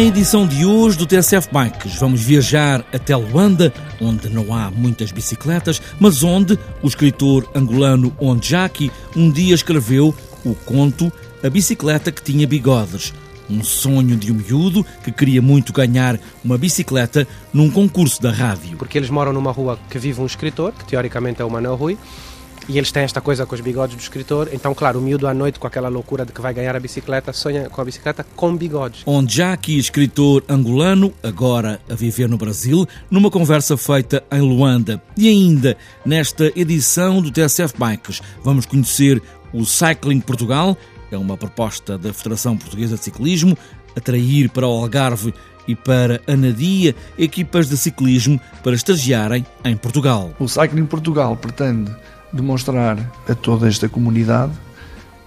[0.00, 5.80] edição de hoje do TSF Bikes, vamos viajar até Luanda, onde não há muitas bicicletas,
[6.00, 11.12] mas onde o escritor angolano Ondjaki um dia escreveu o conto
[11.42, 13.12] A Bicicleta que Tinha Bigodes.
[13.48, 18.76] Um sonho de um miúdo que queria muito ganhar uma bicicleta num concurso da rádio.
[18.78, 21.98] Porque eles moram numa rua que vive um escritor, que teoricamente é o Manuel Rui,
[22.68, 24.48] e eles têm esta coisa com os bigodes do escritor.
[24.52, 27.32] Então, claro, o miúdo à noite, com aquela loucura de que vai ganhar a bicicleta,
[27.32, 29.02] sonha com a bicicleta com bigodes.
[29.06, 35.02] Onde já aqui, escritor angolano, agora a viver no Brasil, numa conversa feita em Luanda.
[35.16, 40.76] E ainda, nesta edição do TSF Bikes, vamos conhecer o Cycling Portugal,
[41.10, 43.56] é uma proposta da Federação Portuguesa de Ciclismo,
[43.96, 45.32] atrair para o Algarve
[45.66, 50.32] e para a Nadia equipas de ciclismo para estagiarem em Portugal.
[50.38, 51.94] O Cycling Portugal pretende
[52.32, 52.98] demonstrar
[53.28, 54.52] a toda esta comunidade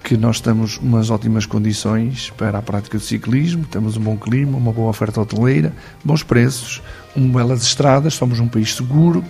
[0.03, 4.57] que nós temos umas ótimas condições para a prática do ciclismo, temos um bom clima,
[4.57, 6.81] uma boa oferta hoteleira, bons preços,
[7.15, 9.23] um belas estradas, somos um país seguro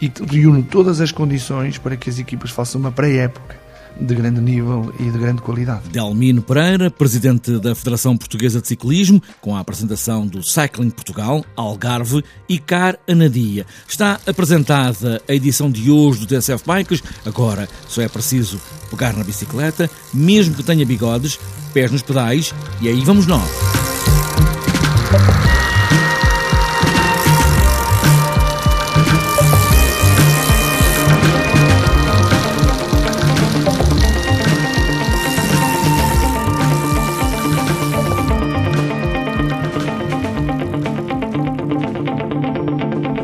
[0.00, 3.69] e reúne todas as condições para que as equipas façam uma pré-época
[4.00, 5.88] de grande nível e de grande qualidade.
[5.90, 12.22] Delmino Pereira, presidente da Federação Portuguesa de Ciclismo, com a apresentação do Cycling Portugal, Algarve
[12.48, 13.66] e Car Anadia.
[13.88, 17.02] Está apresentada a edição de hoje do TSF Bikes.
[17.24, 21.38] Agora só é preciso pegar na bicicleta, mesmo que tenha bigodes,
[21.72, 23.50] pés nos pedais, e aí vamos nós.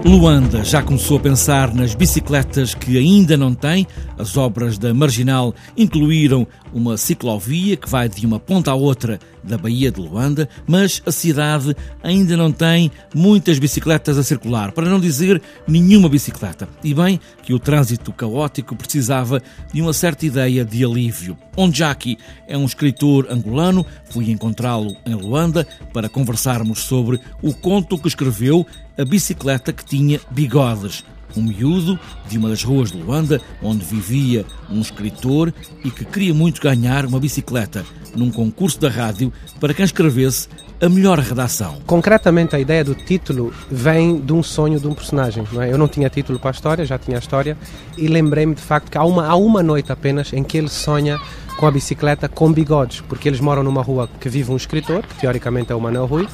[0.07, 3.85] Luanda já começou a pensar nas bicicletas que ainda não tem.
[4.17, 9.57] As obras da Marginal incluíram uma ciclovia que vai de uma ponta à outra da
[9.57, 15.01] Baía de Luanda, mas a cidade ainda não tem muitas bicicletas a circular, para não
[15.01, 16.69] dizer nenhuma bicicleta.
[16.83, 19.43] E bem que o trânsito caótico precisava
[19.73, 21.37] de uma certa ideia de alívio.
[21.57, 28.09] Onjaki é um escritor angolano, fui encontrá-lo em Luanda para conversarmos sobre o conto que
[28.09, 28.67] escreveu
[28.99, 31.05] A Bicicleta que Tinha Bigodes
[31.37, 31.99] um miúdo
[32.29, 35.53] de uma das ruas de Luanda, onde vivia um escritor
[35.85, 40.49] e que queria muito ganhar uma bicicleta num concurso da rádio para quem escrevesse
[40.81, 41.79] a melhor redação.
[41.87, 45.45] Concretamente, a ideia do título vem de um sonho de um personagem.
[45.53, 45.73] Não é?
[45.73, 47.57] Eu não tinha título para a história, já tinha a história,
[47.97, 51.19] e lembrei-me de facto que há uma, há uma noite apenas em que ele sonha
[51.59, 55.21] com a bicicleta com bigodes, porque eles moram numa rua que vive um escritor, que
[55.21, 56.29] teoricamente é o Manuel Rui,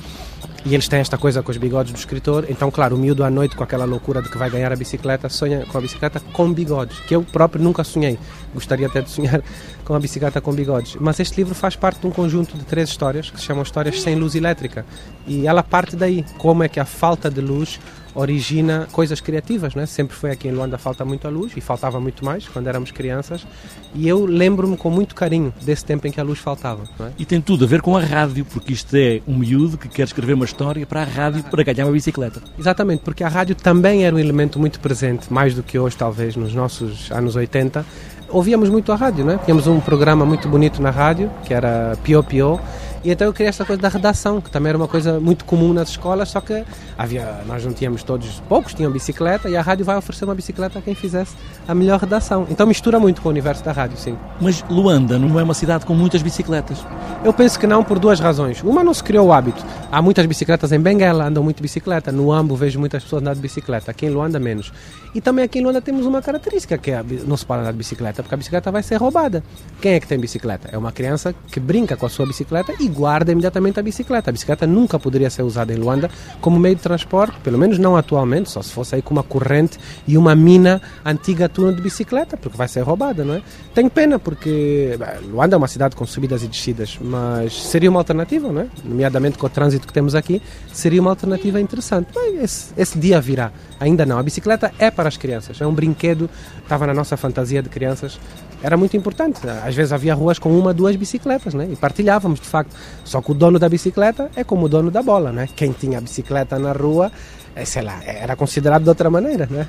[0.64, 2.46] e eles têm esta coisa com os bigodes do escritor.
[2.48, 5.28] Então, claro, o miúdo à noite, com aquela loucura de que vai ganhar a bicicleta,
[5.28, 8.18] sonha com a bicicleta com bigodes, que eu próprio nunca sonhei.
[8.54, 9.42] Gostaria até de sonhar
[9.84, 10.96] com a bicicleta com bigodes.
[11.00, 14.00] Mas este livro faz parte de um conjunto de três histórias que se chamam Histórias
[14.00, 14.86] Sem Luz Elétrica.
[15.26, 16.24] E ela parte daí.
[16.38, 17.80] Como é que a falta de luz
[18.14, 19.86] origina coisas criativas, né?
[19.86, 23.46] Sempre foi aqui em Luanda falta muita luz e faltava muito mais quando éramos crianças.
[23.94, 26.84] E eu lembro-me com muito carinho desse tempo em que a luz faltava.
[27.00, 27.10] É?
[27.18, 30.04] E tem tudo a ver com a rádio, porque isto é um miúdo que quer
[30.04, 32.42] escrever uma história para a rádio para ganhar uma bicicleta.
[32.58, 36.36] Exatamente, porque a rádio também era um elemento muito presente, mais do que hoje, talvez,
[36.36, 37.84] nos nossos anos 80.
[38.28, 39.38] Ouvíamos muito a rádio, né?
[39.44, 42.58] Tínhamos um programa muito bonito na rádio, que era Pio Pio,
[43.04, 45.72] e então eu criei essa coisa da redação, que também era uma coisa muito comum
[45.72, 46.64] nas escolas, só que
[46.96, 50.78] havia, nós não tínhamos todos, poucos tinham bicicleta e a rádio vai oferecer uma bicicleta
[50.78, 51.34] a quem fizesse
[51.66, 52.46] a melhor redação.
[52.50, 54.16] Então mistura muito com o universo da rádio, sim.
[54.40, 56.78] Mas Luanda não é uma cidade com muitas bicicletas?
[57.24, 58.62] Eu penso que não por duas razões.
[58.62, 59.64] Uma, não se criou o hábito.
[59.90, 62.10] Há muitas bicicletas em Benguela, andam muito de bicicleta.
[62.10, 63.90] No Ambo vejo muitas pessoas andar de bicicleta.
[63.90, 64.72] Aqui em Luanda, menos.
[65.14, 67.78] E também aqui em Luanda temos uma característica, que é não se pode andar de
[67.78, 69.42] bicicleta, porque a bicicleta vai ser roubada.
[69.80, 70.68] Quem é que tem bicicleta?
[70.72, 74.30] É uma criança que brinca com a sua bicicleta e guarda imediatamente a bicicleta.
[74.30, 76.10] A bicicleta nunca poderia ser usada em Luanda
[76.40, 79.78] como meio de transporte, pelo menos não atualmente, só se fosse aí com uma corrente
[80.06, 83.42] e uma mina antiga túnel de bicicleta, porque vai ser roubada, não é?
[83.74, 88.00] Tenho pena, porque bem, Luanda é uma cidade com subidas e descidas, mas seria uma
[88.00, 88.66] alternativa, não é?
[88.84, 90.42] Nomeadamente com o trânsito que temos aqui,
[90.72, 92.08] seria uma alternativa interessante.
[92.14, 93.50] Bem, esse, esse dia virá.
[93.82, 94.16] Ainda não.
[94.16, 96.30] A bicicleta é para as crianças, é um brinquedo,
[96.62, 98.18] estava na nossa fantasia de crianças
[98.62, 99.40] era muito importante.
[99.48, 101.68] Às vezes havia ruas com uma, duas bicicletas, né?
[101.72, 102.72] E partilhávamos, de facto.
[103.04, 105.48] Só que o dono da bicicleta é como o dono da bola, né?
[105.56, 107.10] Quem tinha a bicicleta na rua,
[107.56, 109.66] é, sei lá, era considerado de outra maneira, né?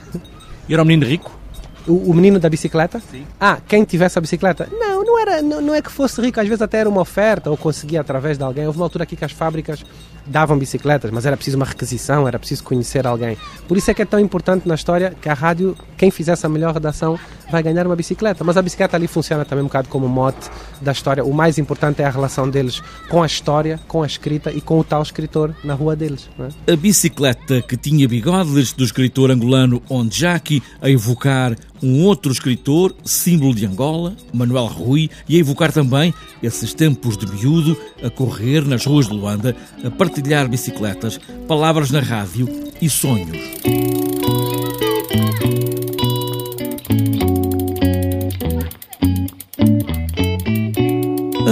[0.70, 1.32] E era um menino rico?
[1.88, 3.02] O, o, menino da bicicleta?
[3.12, 3.26] Sim.
[3.40, 4.70] Ah, quem tivesse a bicicleta?
[4.72, 7.50] Não, não era, não, não, é que fosse rico, às vezes até era uma oferta
[7.50, 8.66] ou conseguia através de alguém.
[8.68, 9.84] Houve uma altura aqui que as fábricas
[10.26, 13.38] davam bicicletas, mas era preciso uma requisição, era preciso conhecer alguém.
[13.68, 16.50] Por isso é que é tão importante na história que a rádio quem fizer essa
[16.50, 17.18] melhor redação
[17.50, 18.44] vai ganhar uma bicicleta.
[18.44, 20.50] Mas a bicicleta ali funciona também um bocado como mote
[20.82, 21.24] da história.
[21.24, 24.80] O mais importante é a relação deles com a história, com a escrita e com
[24.80, 26.30] o tal escritor na rua deles.
[26.68, 26.74] É?
[26.74, 33.54] A bicicleta que tinha bigodes do escritor angolano Ondjaki a evocar um outro escritor, símbolo
[33.54, 38.86] de Angola, Manuel Rui, e a evocar também esses tempos de miúdo, a correr nas
[38.86, 42.48] ruas de Luanda, a partilhar bicicletas, palavras na rádio
[42.82, 44.23] e sonhos.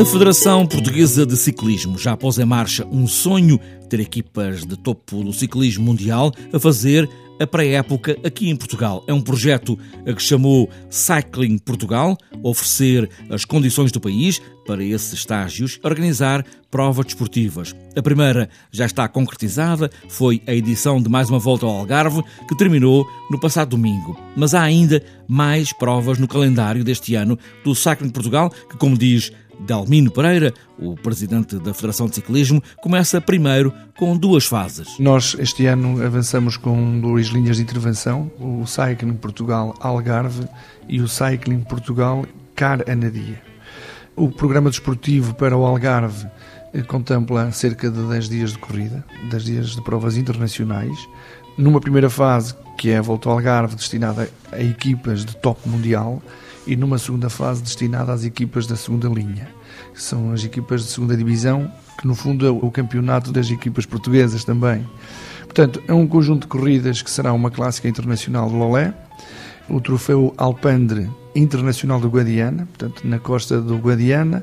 [0.02, 5.24] A Federação Portuguesa de Ciclismo já pôs em marcha um sonho ter equipas de topo
[5.24, 7.08] do ciclismo mundial a fazer
[7.40, 9.04] a pré-época aqui em Portugal.
[9.08, 15.14] É um projeto a que chamou Cycling Portugal, oferecer as condições do país para esses
[15.14, 17.76] estágios, organizar provas desportivas.
[17.96, 22.58] A primeira já está concretizada, foi a edição de mais uma volta ao Algarve, que
[22.58, 24.20] terminou no passado domingo.
[24.36, 29.32] Mas há ainda mais provas no calendário deste ano do Cycling Portugal, que, como diz
[29.62, 34.98] Dalmino Pereira, o presidente da Federação de Ciclismo, começa primeiro com duas fases.
[35.00, 40.48] Nós este ano avançamos com duas linhas de intervenção, o Cycling Portugal Algarve
[40.90, 42.26] e o Cycling Portugal
[42.56, 43.42] Car Anadia.
[44.16, 46.28] O programa desportivo para o Algarve
[46.74, 50.98] eh, contempla cerca de 10 dias de corrida, 10 dias de provas internacionais.
[51.58, 56.22] Numa primeira fase, que é a Volta ao Algarve, destinada a equipas de top mundial,
[56.72, 59.50] e numa segunda fase destinada às equipas da segunda linha,
[59.94, 61.70] que são as equipas de segunda divisão,
[62.00, 64.88] que no fundo é o campeonato das equipas portuguesas também.
[65.42, 68.94] Portanto, é um conjunto de corridas que será uma clássica internacional de Lolé,
[69.70, 74.42] o troféu Alpendre Internacional do Guadiana, portanto, na costa do Guadiana,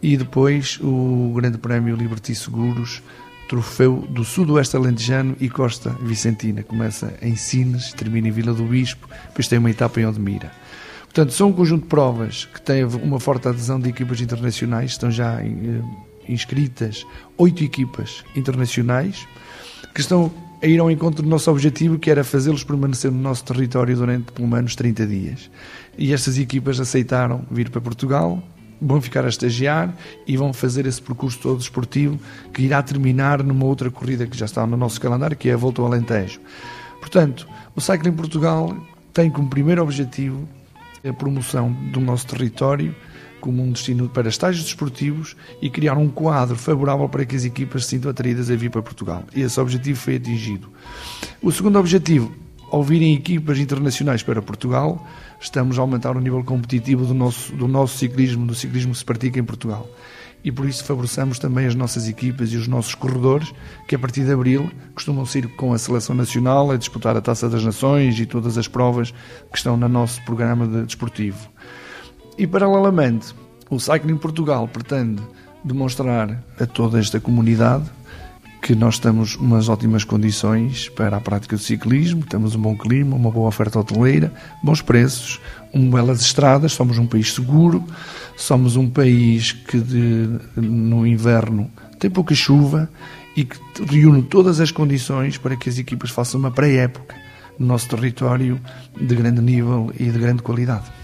[0.00, 3.02] e depois o Grande Prémio Liberty Seguros,
[3.46, 6.62] troféu do Sudoeste Alentejano e Costa Vicentina.
[6.62, 10.50] Começa em Sines, termina em Vila do Bispo, depois tem uma etapa em Odmira.
[11.18, 15.10] Portanto, são um conjunto de provas que teve uma forte adesão de equipas internacionais, estão
[15.10, 15.82] já eh,
[16.28, 17.04] inscritas
[17.36, 19.26] oito equipas internacionais
[19.92, 20.32] que estão
[20.62, 24.30] a ir ao encontro do nosso objetivo, que era fazê-los permanecer no nosso território durante
[24.30, 25.50] pelo menos 30 dias.
[25.98, 28.40] E estas equipas aceitaram vir para Portugal,
[28.80, 29.92] vão ficar a estagiar
[30.24, 32.16] e vão fazer esse percurso todo esportivo
[32.54, 35.56] que irá terminar numa outra corrida que já está no nosso calendário, que é a
[35.56, 36.38] Volta ao Alentejo.
[37.00, 38.72] Portanto, o Cycling Portugal
[39.12, 40.48] tem como primeiro objetivo
[41.06, 42.94] a promoção do nosso território
[43.40, 47.84] como um destino para estágios desportivos e criar um quadro favorável para que as equipas
[47.84, 49.24] se sintam atraídas a vir para Portugal.
[49.34, 50.68] Esse objetivo foi atingido.
[51.40, 52.34] O segundo objetivo,
[52.70, 55.06] ao virem equipas internacionais para Portugal,
[55.40, 59.04] estamos a aumentar o nível competitivo do nosso, do nosso ciclismo, do ciclismo que se
[59.04, 59.88] pratica em Portugal
[60.44, 63.52] e por isso favorecemos também as nossas equipas e os nossos corredores,
[63.86, 67.48] que a partir de abril costumam ir com a seleção nacional a disputar a Taça
[67.48, 69.12] das Nações e todas as provas
[69.50, 71.48] que estão no nosso programa de desportivo.
[72.36, 73.34] E paralelamente,
[73.68, 75.22] o Cycling Portugal pretende
[75.64, 77.90] demonstrar a toda esta comunidade
[78.60, 83.16] que nós temos umas ótimas condições para a prática do ciclismo, temos um bom clima,
[83.16, 85.40] uma boa oferta hoteleira, bons preços,
[85.72, 87.84] um belas estradas, somos um país seguro,
[88.36, 92.88] somos um país que de, no inverno tem pouca chuva
[93.36, 97.14] e que reúne todas as condições para que as equipas façam uma pré-época
[97.58, 98.60] no nosso território
[99.00, 100.97] de grande nível e de grande qualidade.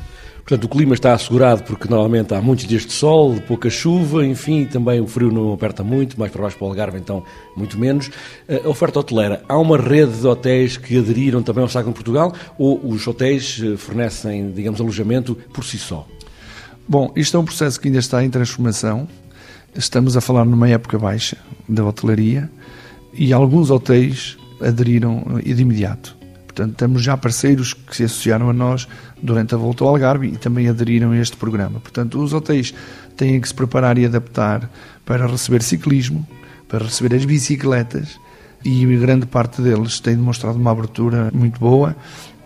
[0.45, 4.67] Portanto, o clima está assegurado porque normalmente há muitos dias de sol, pouca chuva, enfim,
[4.67, 7.25] também o frio não aperta muito, mais para baixo para o Algarve, então
[7.57, 8.11] muito menos.
[8.63, 12.79] A oferta hoteleira, há uma rede de hotéis que aderiram também ao Sacro Portugal ou
[12.87, 16.07] os hotéis eh, fornecem, digamos, alojamento por si só?
[16.87, 19.09] Bom, isto é um processo que ainda está em transformação.
[19.75, 22.51] Estamos a falar numa época baixa da hotelaria
[23.15, 26.24] e alguns hotéis aderiram de imediato.
[26.55, 28.87] Portanto, temos já parceiros que se associaram a nós
[29.21, 31.81] durante a volta ao Algarve e também aderiram a este programa.
[31.81, 32.73] Portanto, os hotéis
[33.17, 34.71] têm que se preparar e adaptar
[35.05, 36.25] para receber ciclismo,
[36.69, 38.21] para receber as bicicletas
[38.65, 41.97] e grande parte deles tem demonstrado uma abertura muito boa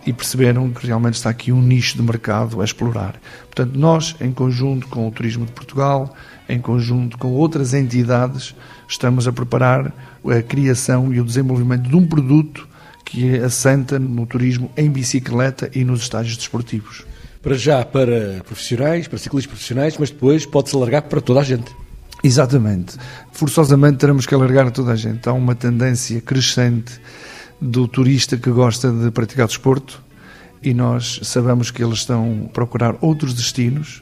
[0.07, 3.19] e perceberam que realmente está aqui um nicho de mercado a explorar.
[3.45, 6.15] Portanto, nós, em conjunto com o Turismo de Portugal,
[6.47, 8.55] em conjunto com outras entidades,
[8.87, 9.93] estamos a preparar
[10.25, 12.67] a criação e o desenvolvimento de um produto
[13.09, 17.05] que assenta no turismo em bicicleta e nos estágios desportivos.
[17.41, 21.73] Para já para profissionais, para ciclistas profissionais, mas depois pode-se alargar para toda a gente.
[22.23, 22.97] Exatamente.
[23.31, 25.27] Forçosamente teremos que alargar a toda a gente.
[25.27, 26.99] Há uma tendência crescente
[27.59, 30.01] do turista que gosta de praticar desporto
[30.61, 34.01] e nós sabemos que eles estão a procurar outros destinos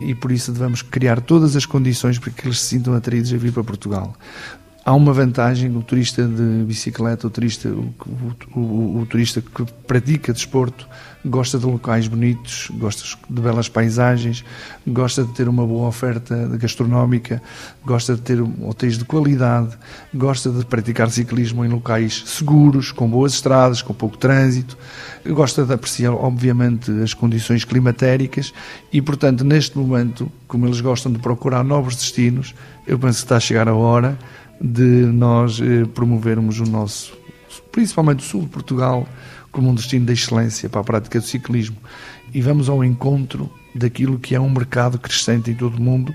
[0.00, 3.36] e por isso devemos criar todas as condições para que eles se sintam atraídos a
[3.36, 4.14] vir para Portugal.
[4.86, 7.92] Há uma vantagem, o turista de bicicleta, o turista, o,
[8.54, 10.86] o, o, o, turista que pratica desporto,
[11.24, 14.44] gosta de locais bonitos, gosta de belas paisagens,
[14.86, 17.42] gosta de ter uma boa oferta gastronómica,
[17.84, 19.76] gosta de ter hotéis de qualidade,
[20.14, 24.78] gosta de praticar ciclismo em locais seguros, com boas estradas, com pouco trânsito,
[25.26, 28.54] gosta de apreciar, obviamente, as condições climatéricas
[28.92, 32.54] e, portanto, neste momento, como eles gostam de procurar novos destinos,
[32.86, 34.16] eu penso que está a chegar a hora
[34.60, 37.16] de nós eh, promovermos o nosso,
[37.70, 39.06] principalmente o sul de Portugal,
[39.50, 41.76] como um destino de excelência para a prática do ciclismo.
[42.34, 46.14] E vamos ao encontro daquilo que é um mercado crescente em todo o mundo,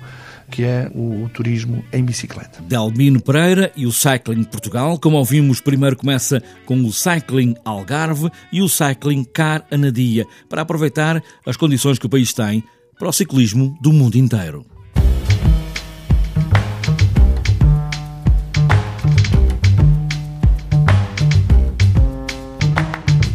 [0.49, 2.61] que é o, o, turismo em bicicleta.
[2.61, 8.61] Delmino Pereira e o Cycling Portugal, como ouvimos, primeiro começa com o Cycling Algarve e
[8.61, 12.63] o Cycling Car Anadia, para aproveitar as condições que o país tem
[12.99, 14.65] para o ciclismo do mundo inteiro.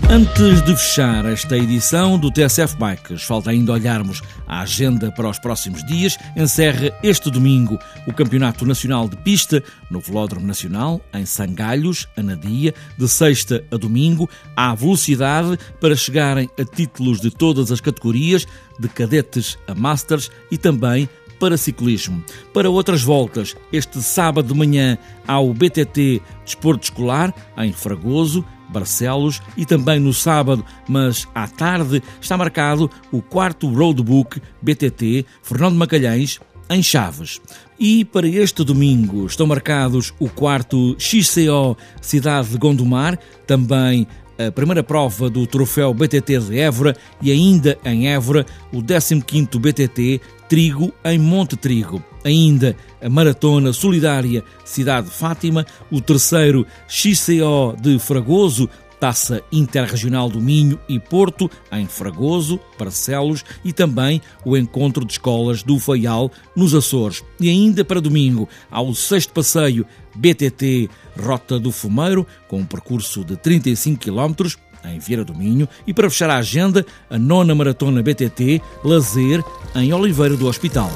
[0.09, 5.41] Antes de fechar esta edição do TSF Bikes, falta ainda olharmos a agenda para os
[5.41, 6.17] próximos dias.
[6.37, 13.09] Encerra este domingo o Campeonato Nacional de Pista no Velódromo Nacional, em Sangalhos, Anadia, de
[13.09, 14.31] sexta a domingo.
[14.57, 18.47] Há velocidade para chegarem a títulos de todas as categorias,
[18.79, 21.09] de cadetes a masters e também
[21.41, 22.25] para ciclismo.
[22.55, 24.97] Para outras voltas, este sábado de manhã
[25.27, 32.03] há o BTT Desporto Escolar, em Fragoso, Barcelos e também no sábado, mas à tarde,
[32.21, 37.41] está marcado o quarto Roadbook BTT Fernando Macalhães em Chaves.
[37.79, 44.07] E para este domingo estão marcados o quarto XCO Cidade de Gondomar, também
[44.39, 50.21] a primeira prova do troféu BTT de Évora e ainda em Évora o 15º BTT
[50.49, 52.03] Trigo em Monte Trigo.
[52.25, 60.41] Ainda a Maratona Solidária Cidade de Fátima, o terceiro XCO de Fragoso, Taça Interregional do
[60.41, 66.75] Minho e Porto, em Fragoso, Barcelos e também o Encontro de Escolas do Faial, nos
[66.75, 67.23] Açores.
[67.41, 70.89] E ainda para domingo, há o sexto passeio BTT
[71.19, 74.57] Rota do Fumeiro, com um percurso de 35 km,
[74.93, 79.43] em Vieira do Minho, e para fechar a agenda, a nona Maratona BTT Lazer,
[79.75, 80.91] em Oliveira do Hospital.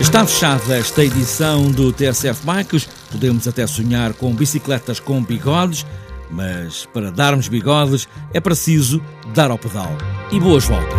[0.00, 2.88] Está fechada esta edição do TSF Bikes.
[3.12, 5.86] Podemos até sonhar com bicicletas com bigodes,
[6.30, 9.00] mas para darmos bigodes é preciso
[9.34, 9.96] dar ao pedal.
[10.32, 10.98] E boas voltas!